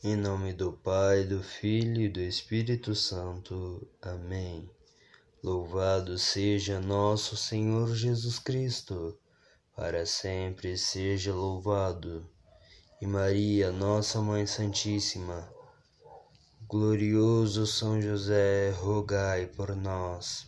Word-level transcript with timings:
Em 0.00 0.14
nome 0.14 0.52
do 0.52 0.72
Pai, 0.74 1.24
do 1.24 1.42
Filho 1.42 2.00
e 2.02 2.08
do 2.08 2.20
Espírito 2.20 2.94
Santo. 2.94 3.84
Amém. 4.00 4.70
Louvado 5.42 6.16
seja 6.16 6.78
nosso 6.78 7.36
Senhor 7.36 7.92
Jesus 7.96 8.38
Cristo, 8.38 9.18
para 9.74 10.06
sempre 10.06 10.78
seja 10.78 11.34
louvado. 11.34 12.24
E 13.02 13.08
Maria, 13.08 13.72
nossa 13.72 14.22
Mãe 14.22 14.46
Santíssima, 14.46 15.52
glorioso 16.68 17.66
São 17.66 18.00
José, 18.00 18.70
rogai 18.70 19.48
por 19.48 19.74
nós. 19.74 20.46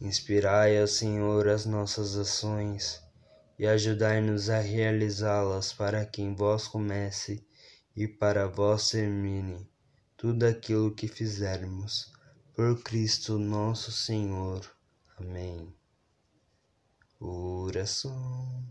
Inspirai, 0.00 0.80
ao 0.80 0.86
Senhor, 0.86 1.48
as 1.48 1.66
nossas 1.66 2.16
ações 2.16 2.98
e 3.58 3.66
ajudai-nos 3.66 4.48
a 4.48 4.58
realizá-las 4.58 5.70
para 5.70 6.06
que 6.06 6.22
em 6.22 6.34
vós 6.34 6.66
comece 6.66 7.46
e 7.98 8.06
para 8.06 8.46
vós 8.46 8.90
termine 8.90 9.68
tudo 10.16 10.44
aquilo 10.44 10.94
que 10.94 11.08
fizermos. 11.08 12.12
Por 12.54 12.80
Cristo 12.80 13.40
nosso 13.40 13.90
Senhor. 13.90 14.64
Amém. 15.18 15.74
Oração. 17.18 18.64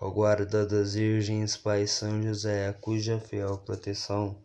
Ó 0.00 0.10
guarda 0.10 0.64
das 0.64 0.94
Virgens, 0.94 1.54
Pai 1.58 1.86
São 1.86 2.22
José, 2.22 2.66
a 2.66 2.72
cuja 2.72 3.20
fiel 3.20 3.58
proteção 3.58 4.42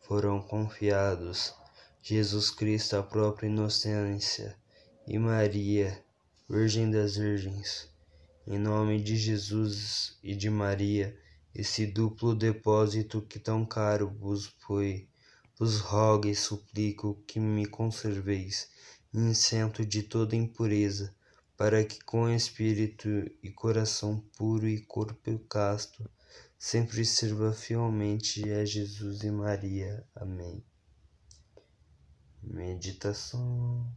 foram 0.00 0.42
confiados 0.42 1.54
Jesus 2.02 2.50
Cristo, 2.50 2.96
a 2.96 3.02
própria 3.04 3.46
inocência, 3.46 4.56
e 5.06 5.16
Maria, 5.20 6.04
Virgem 6.50 6.90
das 6.90 7.14
Virgens. 7.14 7.88
Em 8.44 8.58
nome 8.58 9.00
de 9.00 9.16
Jesus 9.16 10.18
e 10.20 10.34
de 10.34 10.50
Maria, 10.50 11.16
esse 11.58 11.86
duplo 11.86 12.34
depósito 12.34 13.22
que 13.22 13.38
tão 13.38 13.64
caro 13.64 14.10
vos 14.10 14.54
foi, 14.58 15.08
vos 15.58 15.78
rogo 15.80 16.28
e 16.28 16.34
suplico 16.34 17.24
que 17.26 17.40
me 17.40 17.64
conserveis 17.64 18.68
incento 19.14 19.86
de 19.86 20.02
toda 20.02 20.36
impureza, 20.36 21.14
para 21.56 21.82
que 21.82 21.98
com 22.04 22.28
espírito 22.28 23.08
e 23.42 23.50
coração 23.50 24.20
puro 24.36 24.68
e 24.68 24.82
corpo 24.82 25.38
casto 25.48 26.06
sempre 26.58 27.02
sirva 27.06 27.54
fielmente 27.54 28.52
a 28.52 28.62
Jesus 28.62 29.22
e 29.22 29.30
Maria. 29.30 30.06
Amém. 30.14 30.62
Meditação 32.42 33.90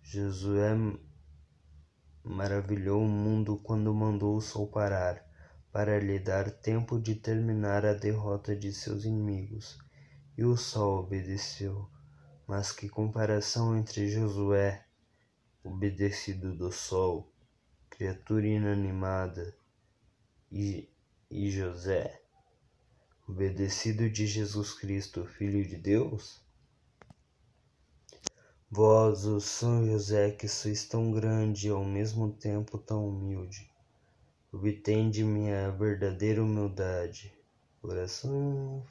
Josué 0.00 0.76
maravilhou 2.22 3.02
o 3.02 3.08
mundo 3.08 3.56
quando 3.56 3.92
mandou 3.92 4.36
o 4.36 4.40
sol 4.40 4.68
parar 4.68 5.33
para 5.74 5.98
lhe 5.98 6.20
dar 6.20 6.52
tempo 6.52 7.00
de 7.00 7.16
terminar 7.16 7.84
a 7.84 7.92
derrota 7.92 8.54
de 8.54 8.72
seus 8.72 9.04
inimigos. 9.04 9.76
E 10.38 10.44
o 10.44 10.56
sol 10.56 11.00
obedeceu. 11.00 11.90
Mas 12.46 12.70
que 12.70 12.88
comparação 12.88 13.76
entre 13.76 14.08
Josué, 14.08 14.86
obedecido 15.64 16.54
do 16.54 16.70
sol, 16.70 17.28
criatura 17.90 18.46
inanimada, 18.46 19.52
e, 20.52 20.88
e 21.28 21.50
José, 21.50 22.22
obedecido 23.26 24.08
de 24.08 24.28
Jesus 24.28 24.74
Cristo, 24.74 25.26
Filho 25.26 25.66
de 25.66 25.76
Deus? 25.76 26.40
Vós, 28.70 29.24
o 29.24 29.40
São 29.40 29.84
José, 29.84 30.30
que 30.30 30.46
sois 30.46 30.84
tão 30.84 31.10
grande 31.10 31.66
e 31.66 31.70
ao 31.70 31.84
mesmo 31.84 32.32
tempo 32.32 32.78
tão 32.78 33.08
humilde, 33.08 33.73
obtende 34.54 35.24
minha 35.24 35.70
verdadeira 35.72 36.40
humildade. 36.40 37.32
Oração, 37.82 38.84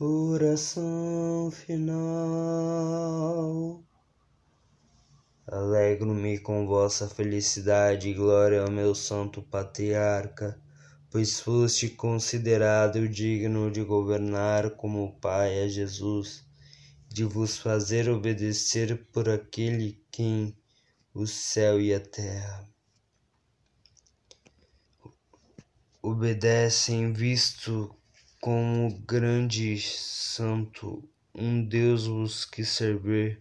oração 0.00 1.50
final. 1.50 1.92
Alegro-me 5.46 6.38
com 6.38 6.66
vossa 6.66 7.06
felicidade 7.06 8.08
e 8.08 8.14
glória 8.14 8.62
ao 8.62 8.70
meu 8.70 8.94
santo 8.94 9.42
patriarca, 9.42 10.58
pois 11.10 11.38
foste 11.38 11.90
considerado 11.90 13.06
digno 13.06 13.70
de 13.70 13.82
governar 13.84 14.70
como 14.70 15.20
Pai 15.20 15.64
a 15.64 15.68
Jesus, 15.68 16.46
de 17.08 17.24
vos 17.24 17.58
fazer 17.58 18.08
obedecer 18.08 19.06
por 19.12 19.28
aquele 19.28 20.02
quem 20.10 20.56
o 21.12 21.26
céu 21.26 21.78
e 21.78 21.92
a 21.92 22.00
terra 22.00 22.71
obedecem, 26.04 27.12
visto 27.12 27.94
como 28.40 28.92
grande 29.06 29.80
santo, 29.80 31.08
um 31.32 31.64
Deus 31.64 32.08
vos 32.08 32.44
que 32.44 32.64
servir. 32.64 33.40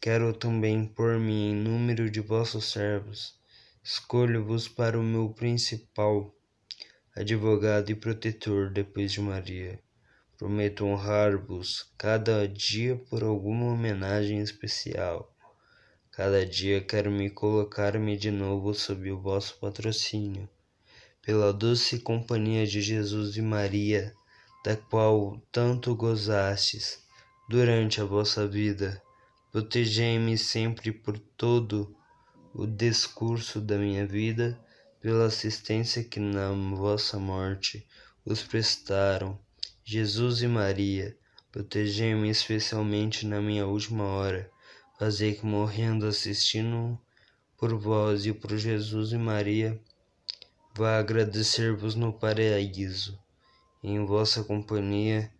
Quero 0.00 0.32
também 0.32 0.86
pôr-me 0.86 1.50
em 1.50 1.54
número 1.54 2.08
de 2.08 2.20
vossos 2.20 2.72
servos. 2.72 3.38
Escolho-vos 3.84 4.66
para 4.66 4.98
o 4.98 5.02
meu 5.02 5.28
principal 5.28 6.34
advogado 7.14 7.90
e 7.90 7.94
protetor 7.94 8.70
depois 8.70 9.12
de 9.12 9.20
Maria. 9.20 9.78
Prometo 10.38 10.86
honrar-vos 10.86 11.92
cada 11.98 12.48
dia 12.48 12.96
por 12.96 13.22
alguma 13.22 13.66
homenagem 13.66 14.40
especial. 14.40 15.30
Cada 16.10 16.46
dia 16.46 16.80
quero 16.80 17.10
me 17.10 17.28
colocar-me 17.28 18.16
de 18.16 18.30
novo 18.30 18.72
sob 18.72 19.12
o 19.12 19.20
vosso 19.20 19.58
patrocínio 19.58 20.48
pela 21.22 21.52
doce 21.52 21.98
companhia 21.98 22.66
de 22.66 22.80
Jesus 22.80 23.36
e 23.36 23.42
Maria, 23.42 24.14
da 24.64 24.76
qual 24.76 25.40
tanto 25.52 25.94
gozastes 25.94 27.02
durante 27.48 28.00
a 28.00 28.04
vossa 28.04 28.46
vida. 28.46 29.02
Protegei-me 29.52 30.38
sempre 30.38 30.92
por 30.92 31.18
todo 31.18 31.94
o 32.54 32.66
discurso 32.66 33.60
da 33.60 33.76
minha 33.76 34.06
vida, 34.06 34.58
pela 35.00 35.26
assistência 35.26 36.04
que 36.04 36.20
na 36.20 36.50
vossa 36.76 37.18
morte 37.18 37.86
os 38.24 38.42
prestaram. 38.42 39.38
Jesus 39.84 40.42
e 40.42 40.46
Maria, 40.46 41.16
protegei-me 41.50 42.28
especialmente 42.28 43.26
na 43.26 43.40
minha 43.40 43.66
última 43.66 44.04
hora. 44.04 44.50
Fazei 44.98 45.34
que 45.34 45.44
morrendo 45.44 46.06
assistindo 46.06 46.98
por 47.56 47.74
vós 47.74 48.26
e 48.26 48.32
por 48.32 48.56
Jesus 48.56 49.12
e 49.12 49.18
Maria, 49.18 49.80
vá 50.80 50.98
agradecer-vos 50.98 51.94
no 51.94 52.10
paraíso. 52.10 53.22
Em 53.82 54.02
vossa 54.06 54.42
companhia 54.42 55.30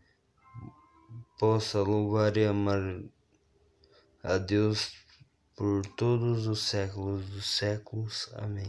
possa 1.38 1.80
louvar 1.80 2.36
e 2.36 2.44
amar 2.44 3.02
a 4.22 4.36
Deus 4.36 4.92
por 5.56 5.86
todos 5.96 6.46
os 6.46 6.60
séculos 6.60 7.24
dos 7.30 7.56
séculos. 7.56 8.30
Amém. 8.34 8.68